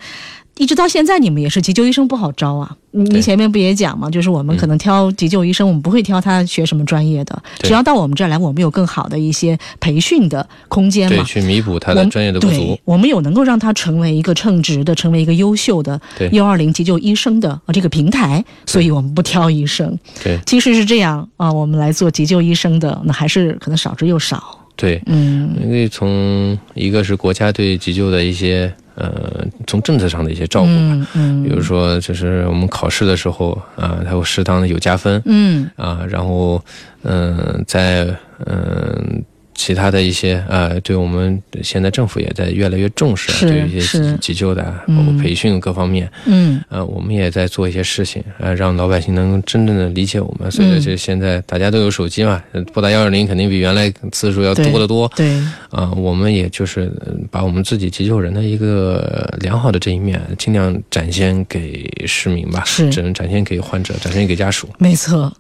[0.59, 2.75] 一直到现在，你们也是急救医生不好招啊。
[2.93, 11.25] 您前面不也讲嘛，就是我们可能挑急救医生，我们不会挑他学什么专业的，只要到我们这儿来，我们有更好的一些培训的空间嘛对，嘛。
[11.25, 16.01] 去弥补他的专业的不足对。，我们有能够让他成为一个称职的、成为一个优秀的
[16.33, 19.99] 幺二零急救医生的啊这个平台，所以我们不挑医生。
[20.25, 24.59] 对其实是这样啊，我们来做急救医生的，那还是可能少之又少。
[24.77, 36.63] 对，嗯因为从一个是国家对急救的一些呃，从政策上的一些照顾吧，嗯嗯，比如说就是我们考试的时候啊，它会适当的有加分嗯啊，然后
[37.03, 38.07] 嗯，在
[38.47, 39.23] 嗯。
[39.57, 50.51] 其他的一些呃、对我们现在政府也在越来越重视啊是对一些急急救的包括培训各方面，嗯呃，我们也在做一些事情，呃，让老百姓能真正的理解我们。
[50.51, 55.11] 随着嗯这现在大家都有手机嘛，呃拨打幺二零肯定比原来次数要多得多。
[55.17, 55.41] 对，
[55.71, 64.69] 啊、我们也就是呃把我们自己急救人的一个良好的这一面，尽量展现给市民吧，是只能展现给患者，展现给家属。
[64.79, 65.33] 没错。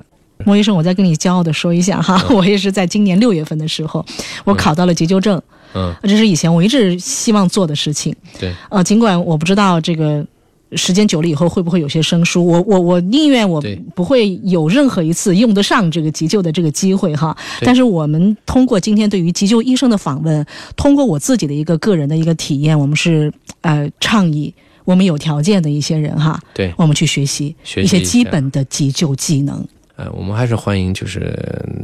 [0.44, 4.04] 莫医生，我再跟你骄傲的说一下哈，我也是在今年六月份的时候，
[4.44, 5.40] 我考到了急救证，
[5.74, 8.14] 嗯，这是以前我一直希望做的事情。
[8.38, 10.24] 对，呃，尽管我不知道这个
[10.72, 13.62] 时间久了以后会不会有些生疏，我我我宁愿我
[13.94, 17.36] 不会有任何一次用得上这个急救的这个机会哈。
[17.58, 20.44] 对但是我们通过今天对于急救医生的访问，
[20.76, 24.52] 通过我自己的一个个人的一个体验，我们是呃倡议。
[24.84, 29.66] 我们有条件的一些人哈，对，我们去学习一些基本的急救技能。
[29.96, 31.34] 呃，我们还是欢迎，就是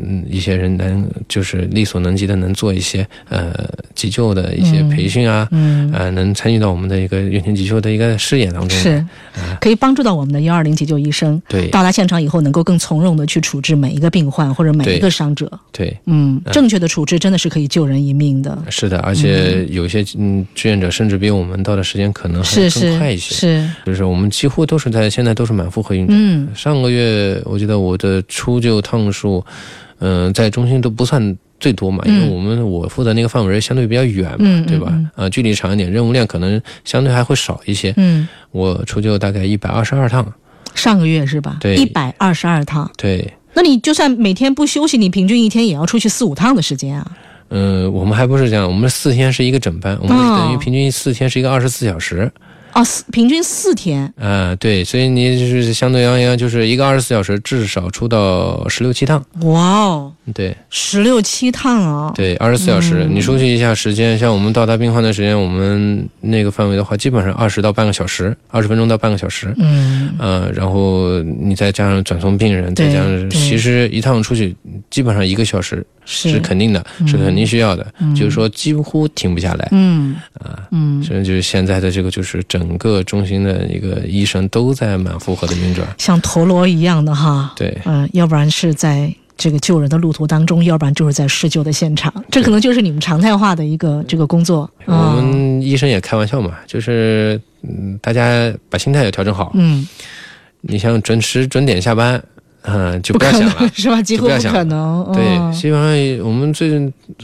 [0.06, 3.54] 嗯一些人能就是力所能及的，能做一些呃
[3.94, 8.84] 急救的一些嗯培训啊，嗯，呃，能参与到我们的一个院前急救的一个事业当中来。
[8.84, 9.06] 是
[9.60, 15.50] 可以帮助到我们的幺二零急救医生，对到达现场以后能够更从容的去处置每一个病患或者每一个伤者。
[15.70, 18.56] 对，嗯，正确的处置真的是可以救人一命的。
[18.68, 23.34] 是的，而且有些嗯志愿者甚至比我们到的时间可能还是更快一是些。
[23.34, 26.18] 是，就是我们几乎都是在现在都是满负荷运转。
[26.20, 29.42] 嗯上个月我记得我的出救趟数，
[30.00, 35.10] 嗯、在中心都不算最多嘛，因为嗯我们我负责那个范围相对比较远嘛，嗯嗯对吧啊？
[35.14, 37.94] 呃，距离长一点，任务量可能相对还会少一些。
[37.96, 40.26] 嗯，我出就大概一百二十二趟，
[40.74, 41.58] 上个月是吧？
[41.60, 42.90] 对一百二十二趟。
[42.98, 47.06] 对，那你就算每天不休息，你平均一天也要出去四五趟的时间啊。
[47.54, 52.22] 嗯、我们还不是这样，我们四天是一个整班，我们哦等于平均四天是一个二十四小时。
[52.22, 52.42] 哦，
[52.84, 54.12] 四平均四天。
[54.18, 59.24] 啊、对，所以你就是相对而言，就是一个二十四小时，至少出到十六七趟。
[59.40, 62.12] 哇哦，对十六七趟啊。
[62.14, 69.52] 对，二十四小时，嗯你出去一下时间，像我们到达病患的时间，我们那个范围的话，基本上二十到半个小时，二十分钟到半个小时。
[69.58, 74.54] 嗯，呃，然后你再加上转送病人，再加上，其实一趟出去
[74.88, 79.68] 基本上一个小时是是肯定的，是肯定需要的，嗯就是说几乎停不下来。
[79.72, 85.86] 嗯啊，嗯，所以就是现在的这个，就是整个中心的一个医生都在满负荷的运转。
[85.98, 87.52] 像陀螺一样的哈。
[87.56, 94.70] 对，嗯、要不然是在这个救人的路途当中，要不然就是在施救的现场，这可能就是你们常态化的一个这个工作。
[94.84, 99.50] 我们医生也开玩笑嘛，就是嗯，大家把心态要调整好。
[99.54, 99.86] 嗯，
[100.60, 102.22] 你像准时准点下班，
[102.62, 103.68] 嗯、就不要想了。
[103.74, 104.00] 是吧？
[104.02, 105.10] 几乎不不要想可能。
[105.14, 105.78] 对，嗯基本
[106.18, 106.70] 上我们最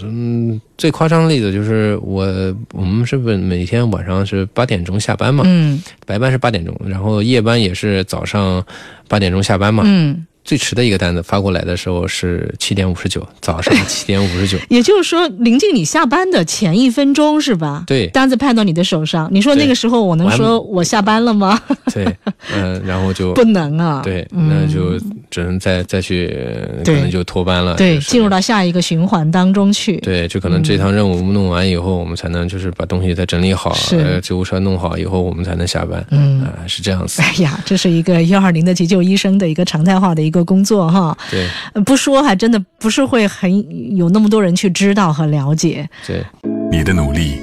[0.03, 2.25] 嗯最夸张的例子就是我
[2.73, 5.45] 我们是不是每天晚上是八点钟下班嘛？
[5.47, 8.65] 嗯白班是八点钟，然后夜班也是早上
[9.09, 9.83] 八点钟下班嘛。
[9.87, 14.57] 嗯，最迟的一个单子发过来的时候是七点五十九，早上 七点五十九。
[14.71, 17.85] 也就是说，临近你下班的前一分钟是吧？
[17.87, 21.61] 对单子派到你的手上，你说那个时候我能说我下班了吗？
[21.93, 22.07] 对，
[22.55, 24.01] 嗯、然后就 不能啊。
[24.03, 26.35] 对，嗯那就只能再再去，
[26.83, 27.75] 可能就脱班了。
[27.75, 29.99] 对，就是进入到下一个循环当中去。
[29.99, 36.03] 对，就可能这趟任务弄完以后，我们才能就是把东西再整理好，呃，救护车弄好以后，我们才能下班。
[36.11, 37.21] 嗯啊、是这样子。
[37.21, 45.89] 哎呀，这是一个幺二零的急救医生的一个常态化的一个工作哈，对呃不说还真的不是会很有那么多人去知道和了解。
[46.07, 46.25] 对，
[46.71, 47.41] 你的努力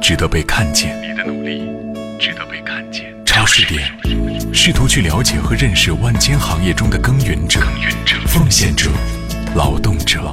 [0.00, 1.62] 值得被看见，你的努力
[2.18, 3.14] 值得被看见。
[3.24, 3.88] 超市点，
[4.52, 7.60] 试图去了解和认识万千行业中的耕耘者、
[8.26, 8.90] 奉献者、
[9.54, 10.32] 劳动者。